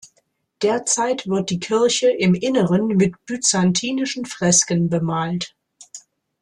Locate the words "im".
2.09-2.33